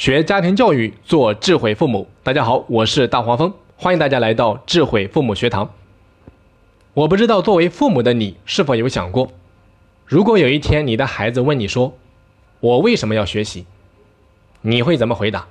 [0.00, 2.08] 学家庭教育，做智慧父母。
[2.22, 5.74] 大家好，我是大黄蜂，欢迎大家来到智慧父母学堂。
[6.94, 9.30] 我不知道作为父母的你是否有想过，
[10.06, 11.92] 如果有一天你的孩子问你说
[12.60, 13.66] ：“我为什么要学习？”
[14.62, 15.46] 你会怎么回答？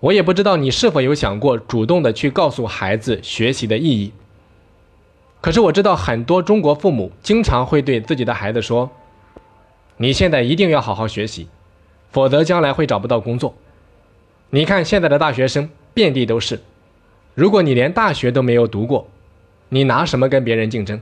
[0.00, 4.10] 我也不知道你是否有想过主动的去告诉孩子学习的意义。
[5.42, 8.90] 可是我知道很多中国父母经常会对自己的孩子说
[9.98, 11.48] ：“你现在一定要好好学习。”
[12.10, 13.54] 否则将来会找不到工作。
[14.50, 16.60] 你看现在的大学生遍地都是，
[17.34, 19.08] 如果你连大学都没有读过，
[19.68, 21.00] 你拿什么跟别人竞争？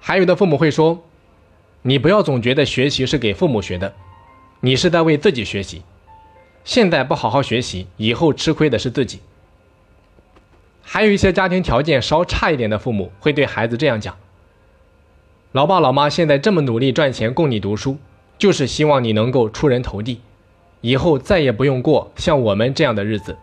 [0.00, 1.04] 还有的父母会说
[1.82, 3.94] ：“你不要总觉得学习是给父母学的，
[4.58, 5.82] 你是在为自己学习。
[6.64, 9.20] 现在不好好学习，以后吃亏的是自己。”
[10.82, 14.16] 还有一些家庭条件稍差一点的父母会对孩子这样讲
[15.52, 17.98] ：“老爸老妈现在这么努力赚钱供你读书。”
[18.42, 20.20] 就是希望你能够出人头地，
[20.80, 23.36] 以后再也不用过像我们这样的日子。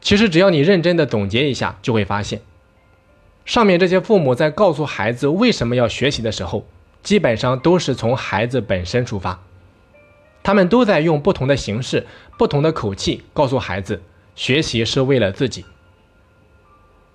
[0.00, 2.40] 其实，只要你认真的总结一下，就会发现，
[3.44, 6.64] 上面这些父母在告诉孩子为什么要学习的时候，
[7.02, 9.42] 基本上都是从孩子本身出发，
[10.42, 12.06] 他们都在用不同的形式、
[12.38, 14.00] 不同的口气告诉孩子，
[14.34, 15.66] 学习是为了自己。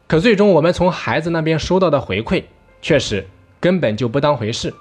[0.05, 2.43] 可最终，我们从孩子那边收到的回馈，
[2.80, 3.25] 却是
[3.59, 4.71] 根本就不当回事，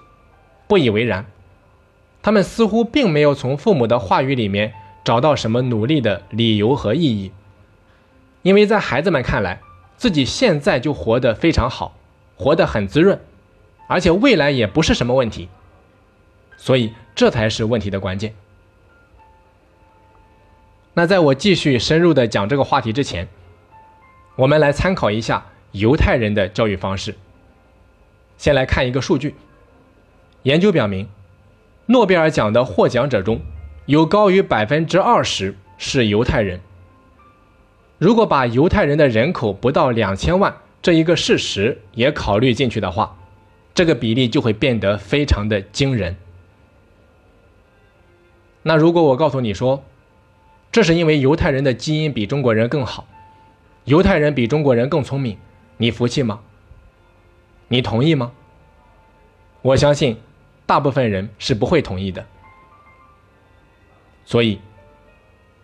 [0.68, 1.24] 不以为然。
[2.27, 4.74] 他们似乎并没有从父母的话语里面
[5.05, 7.30] 找到什么努力的理由和意义，
[8.42, 9.60] 因为在孩子们看来，
[9.96, 11.96] 自己现在就活得非常好，
[12.36, 13.20] 活得很滋润，
[13.86, 15.48] 而且未来也不是什么问题，
[16.56, 18.34] 所以这才是问题的关键。
[20.94, 23.28] 那在我继续深入的讲这个话题之前，
[24.34, 27.14] 我们来参考一下犹太人的教育方式。
[28.36, 29.36] 先来看一个数据，
[30.42, 31.08] 研究表明。
[31.86, 33.41] 诺贝尔奖的获奖者中，
[33.86, 36.61] 有高于百分之二十是犹太人。
[37.98, 43.17] 如果把犹太人的人口不到两千万这一个事实也考虑进去的话，
[43.73, 46.17] 这个比例就会变得非常的惊人。
[48.64, 49.85] 那如果我告诉你说，
[50.73, 53.07] 这是因为犹太人的基因比中国人更好，
[53.85, 55.39] 犹太人比中国人更聪明，
[55.77, 56.41] 你服气吗？
[57.69, 58.33] 你同意吗？
[59.63, 60.17] 我相信。
[60.66, 62.27] 大部分人是不会同意的，
[64.24, 64.56] 所以《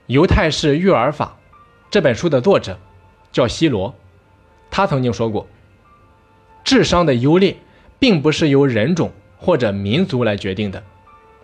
[0.06, 1.36] 犹太式育儿法》
[1.90, 2.78] 这本书的作者
[3.32, 3.96] 叫希罗，
[4.70, 5.48] 他曾经说过，
[6.62, 7.56] 智商的优劣
[7.98, 10.84] 并不是由人种或者民族来决定的，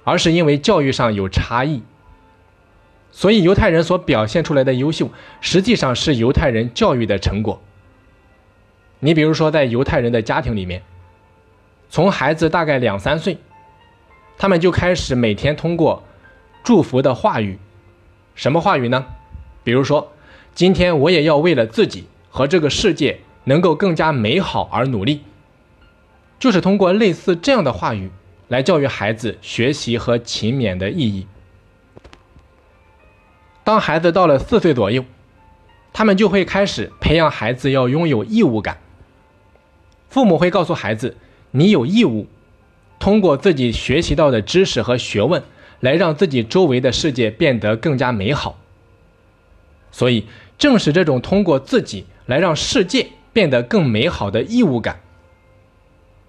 [0.04, 1.82] 而是因为教育上有差异。
[3.10, 7.60] 所以犹太人所表现出来的优秀，实际上是犹太人教育的成果。
[9.00, 10.82] 你比如说，在犹太人的家庭里面，
[11.90, 13.38] 从孩子大概两三岁。
[14.38, 16.04] 他们就开始每天通过
[16.62, 17.58] 祝福的话语，
[18.36, 19.04] 什么话语呢？
[19.64, 20.12] 比如说，
[20.54, 25.24] 今天我也要为了自己和这个世界能够更加美好而努力。
[26.38, 28.12] 就是通过类似这样的话语
[28.46, 31.26] 来教育孩子学习和勤勉的意义。
[33.64, 35.04] 当孩子到了四岁左右，
[35.92, 38.78] 他们就会开始培养孩子要拥有义务感。
[40.08, 41.16] 父母会告诉孩子
[41.50, 42.28] ：“你有义务。”
[42.98, 45.42] 通过自己学习到的知识和学问，
[45.80, 48.58] 来让自己周围的世界变得更加美好。
[49.90, 50.26] 所以，
[50.58, 55.00] 正是这种通过自己来让世界变得更美好的义务感，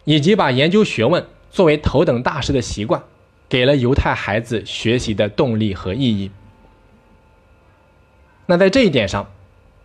[0.05, 3.03] 以及把研究学问作为头等大事的习惯，
[3.49, 6.31] 给了犹太孩子学习的动力和意义。
[8.45, 9.29] 那在这一点上，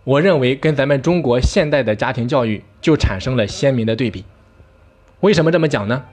[0.04, 4.24] 我认为跟咱们中国现代的家庭教育就产生了鲜明的对比。
[5.20, 6.04] 为什么这么讲呢？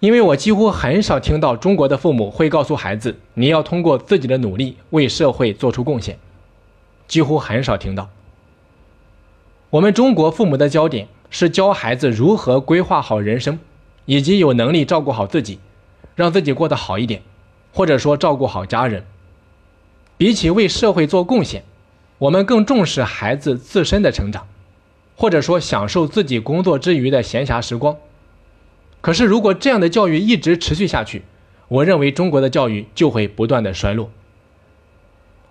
[0.00, 6.18] 因为我几乎很少听到中国的父母会告诉孩子，你要通过自己的努力为社会做出贡献，
[7.06, 8.08] 几乎很少听到。
[9.68, 13.58] 我们中国父母的焦点是教孩子如何规划好人生，
[14.06, 15.60] 以及有能力照顾好自己，
[16.14, 17.20] 让自己过得好一点，
[17.74, 19.04] 或者说照顾好家人。
[20.16, 21.62] 比起为社会做贡献，
[22.16, 24.46] 我们更重视孩子自身的成长，
[25.14, 27.94] 或者说享受自己工作之余的闲暇时光。
[29.02, 31.22] 可是，如果这样的教育一直持续下去，
[31.68, 34.10] 我认为中国的教育就会不断的衰落。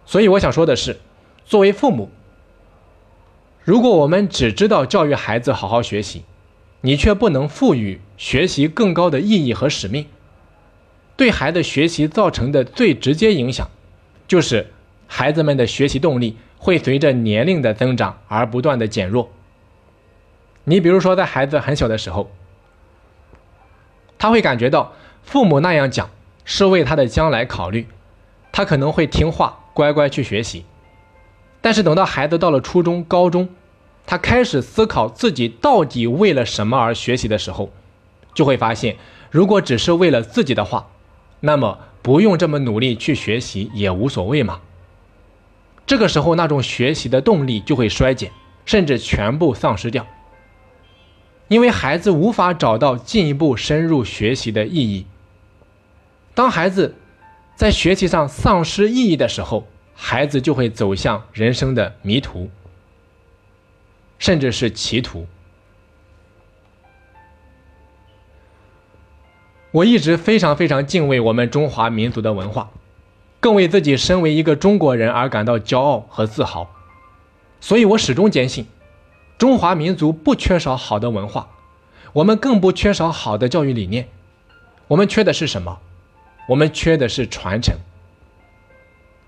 [0.06, 0.98] 所以，我想说的是，
[1.46, 2.12] 作为父母，
[3.64, 6.26] 如果我们只知道教育孩子好好学习，
[6.82, 10.06] 你却不能赋予学习更高的意义和使命，
[11.18, 13.68] 对孩子学习造成的最直接影响，
[14.28, 14.68] 就是
[15.08, 19.32] 孩子们的学习动力会随着年龄的增长而不断的减弱。
[20.66, 22.30] 你比如说，在孩子很小的时候。
[24.20, 24.94] 他会感觉到
[25.24, 26.12] 父母那样讲
[26.46, 27.88] 是为他的将来考虑，
[28.52, 30.66] 他可能会听话，乖乖去学习。
[31.62, 33.50] 但是等到孩子到了初中、高中，
[34.06, 37.72] 他开始思考自己到底为了什么而学习的时候，
[38.34, 38.98] 就会发现，
[39.32, 40.88] 如果只是为了自己的话，
[41.40, 44.60] 那么不用这么努力去学习也无所谓嘛。
[45.86, 48.32] 这个时候，那种学习的动力就会衰减，
[48.66, 50.06] 甚至全部丧失掉，
[51.50, 55.06] 因为孩子无法找到进一步深入学习的意义。
[56.34, 56.96] 当孩子
[57.56, 62.50] 在学习上丧失意义的时候，孩子就会走向人生的迷途，
[64.18, 65.28] 甚至是歧途。
[69.72, 72.70] 我一直非常非常敬畏我们中华民族的文化，
[73.40, 76.74] 更为自己身为一个中国人而感到骄傲和自豪。
[77.60, 78.66] 所以我始终坚信，
[79.40, 81.48] 中华民族不缺少好的文化，
[82.14, 84.10] 我们更不缺少好的教育理念。
[84.90, 85.80] 我们缺的是什么？
[86.50, 87.78] 我们缺的是传承。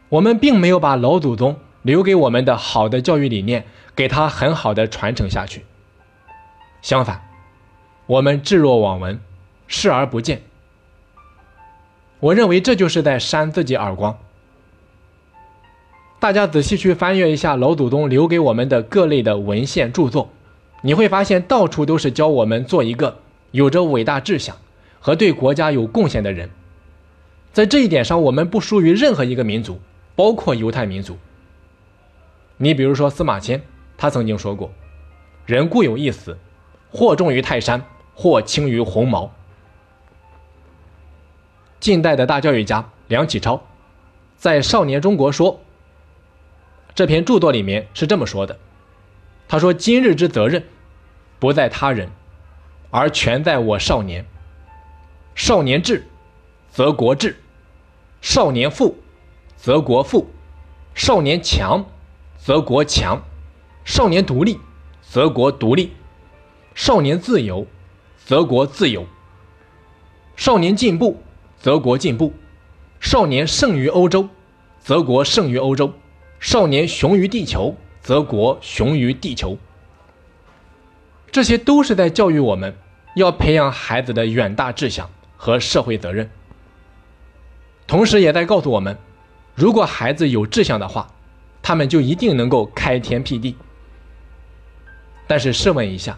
[0.10, 3.66] 我们并没有把老祖宗留给我们的好的教育理念
[3.96, 5.66] 给他很好的传承下去。
[6.82, 7.22] 相反，
[8.06, 9.20] 我们置若罔闻。
[9.74, 10.42] 视而不见，
[12.20, 14.18] 我认为这就是在扇自己耳光。
[16.22, 20.30] 大家仔细去翻阅一下老祖宗留给我们的各类的文献著作，
[20.84, 23.18] 你会发现到处都是教我们做一个
[23.50, 24.56] 有着伟大志向
[25.00, 26.48] 和对国家有贡献的人。
[27.52, 29.80] 在这一点上，我们不输于任何一个民族，
[30.16, 31.18] 包括犹太民族。
[32.58, 33.60] 你比如说司马迁，
[33.98, 34.72] 他曾经说过
[35.48, 36.38] ：“人固有一死，
[36.92, 37.84] 或重于泰山，
[38.14, 39.34] 或轻于鸿毛。”
[41.82, 43.60] 近代的大教育家梁启超，
[44.38, 45.54] 在《少年中国说》
[47.02, 48.60] 这篇著作里面是这么说的
[49.50, 50.64] ：“他说，今日之责任，
[51.40, 52.12] 不在他人，
[52.92, 54.24] 而全在我少年。
[55.34, 56.06] 少年智，
[56.70, 57.32] 则国智；
[58.22, 59.00] 少年富，
[59.58, 60.28] 则国富；
[60.94, 61.84] 少年强，
[62.38, 63.18] 则国强；
[63.84, 64.60] 少年独立，
[65.02, 65.90] 则国独立；
[66.76, 67.66] 少年自由，
[68.16, 69.06] 则国自由；
[70.36, 71.20] 少年进步。”
[71.58, 72.34] 则国进步，
[73.00, 74.30] 少年胜于欧洲，
[74.80, 75.94] 则国胜于欧洲；
[76.42, 79.58] 少年雄于地球，则国雄于地球。
[81.32, 82.76] 这些都是在教育我们，
[83.16, 85.08] 要培养孩子的远大志向
[85.38, 86.28] 和社会责任。
[87.86, 88.98] 同时，也在告诉我们，
[89.54, 91.08] 如果孩子有志向的话，
[91.62, 93.56] 他们就一定能够开天辟地。
[95.28, 96.18] 但是，试问一下。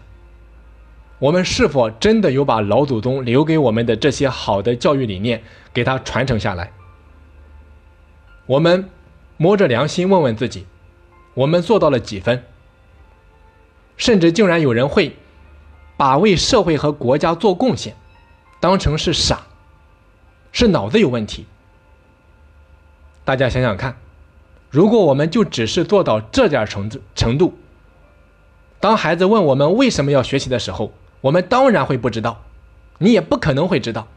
[1.18, 5.42] 我们是否真的有把老祖宗留给我们的这些好的教育理念
[5.72, 6.72] 给他传承下来？
[8.46, 8.88] 我们
[9.36, 10.66] 摸着良心问问自己，
[11.34, 12.44] 我们做到了几分？
[13.96, 15.16] 甚至竟然有人会
[15.96, 17.94] 把为社会和国家做贡献
[18.60, 19.42] 当成是傻，
[20.50, 21.46] 是脑子有问题。
[23.24, 23.96] 大家想想看，
[24.70, 27.54] 如果我们就只是做到这点程度程度，
[28.80, 32.42] 当孩子问我们为什么要学习的时候，我们当然会不知道，
[32.98, 34.08] 你也不可能会知道，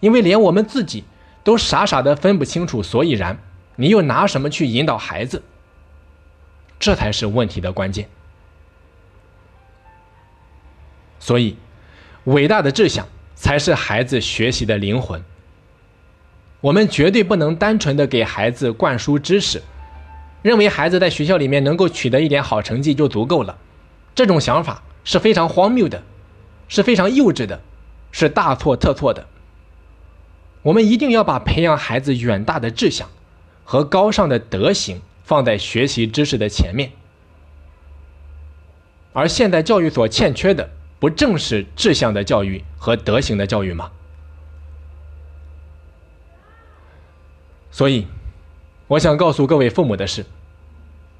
[0.00, 1.04] 因为连我们自己
[1.44, 3.38] 都傻傻的分不清楚所以然，
[3.76, 5.42] 你又拿什么去引导孩子？
[6.78, 8.08] 这才是问题的关键。
[11.18, 11.56] 所以，
[12.24, 15.22] 伟大的志向才是孩子学习的灵魂。
[16.60, 19.62] 我们绝对不能单纯的给孩子灌输知识，
[20.42, 23.58] 认为孩子在学校里面能够取得一点好成绩就足够了，
[24.14, 26.02] 这种想法是非常荒谬的。
[26.68, 27.60] 是非常幼稚的，
[28.12, 29.26] 是大错特错的。
[30.62, 33.10] 我们一定要把培养孩子远大的志向
[33.72, 36.92] 和高尚的德行放在学习知识的前面。
[39.14, 40.68] 而现代教育所欠缺的，
[41.00, 43.90] 不正是志向的教育和德行的教育吗？
[47.70, 48.06] 所以，
[48.88, 50.26] 我想告诉各位父母的是：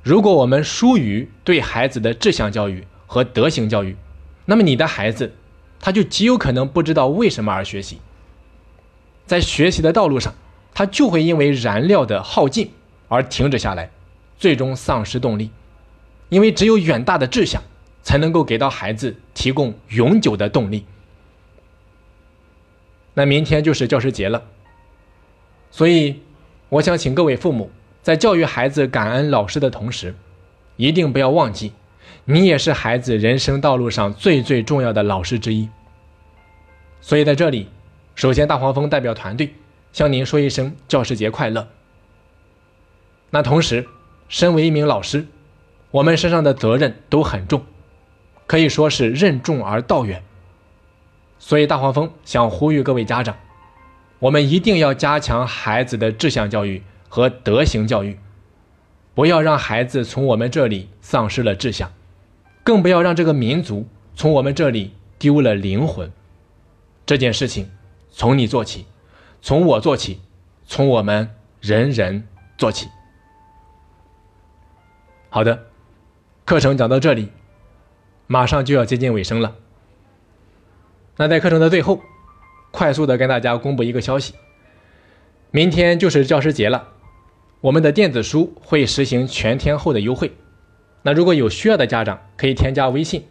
[0.02, 3.97] 如果我们疏于对孩子的志向教育和德行教育，
[4.44, 5.32] 那么你的孩子。
[5.80, 7.99] 他就极有可能不知道为什么而学习，
[9.25, 10.35] 在学习的道路上，
[10.75, 12.71] 他就会因为燃料的耗尽
[13.09, 13.91] 而停止下来，
[14.38, 15.50] 最终丧失动力。
[16.29, 17.62] 因为只有远大的志向，
[18.02, 20.87] 才能够给到孩子提供永久的动力。
[23.14, 24.43] 那明天就是教师节了，
[25.71, 26.21] 所以
[26.71, 27.71] 我想请各位父母
[28.02, 30.14] 在教育孩子感恩老师的同时，
[30.76, 31.73] 一定不要忘记。
[32.25, 35.69] 你也是孩子人生道路上最最重要的老师之一，
[37.02, 37.69] 所以在这里，
[38.14, 39.52] 首先大黄蜂代表团队
[39.92, 41.68] 向您说一声教师节快乐。
[43.30, 43.87] 那同时，
[44.28, 45.26] 身为一名老师，
[45.90, 47.64] 我们身上的责任都很重，
[48.46, 50.22] 可以说是任重而道远。
[51.38, 53.37] 所以大黄蜂想呼吁各位家长，
[54.18, 58.18] 我们一定要加强孩子的志向教育和德行教育，
[59.14, 61.92] 不要让孩子从我们这里丧失了志向，
[62.62, 66.11] 更不要让这个民族从我们这里丢了灵魂。
[67.04, 67.68] 这件事情
[68.11, 68.87] 从你做起，
[69.42, 70.20] 从我做起，
[70.66, 71.28] 从我们
[71.61, 72.88] 人人做起。
[75.28, 75.66] 好的，
[76.44, 77.32] 课程讲到这里，
[78.28, 79.56] 马上就要接近尾声了。
[81.16, 82.00] 那在课程的最后，
[82.70, 84.34] 快速的跟大家公布一个消息：
[85.50, 86.90] 明天就是教师节了，
[87.61, 90.32] 我们的电子书会实行全天候的优惠。
[91.02, 93.26] 那如果有需要的家长，可以添加微信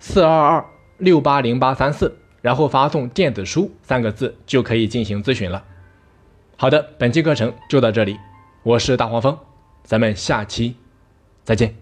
[0.00, 0.66] 四二二
[0.98, 5.64] 六八零八三四，然后发送“电子书”三个字，就可以进行咨询了。
[6.58, 8.18] 好的，本期课程就到这里，
[8.62, 9.38] 我是大黄蜂，
[9.84, 10.76] 咱们下期。
[11.44, 11.81] 再见。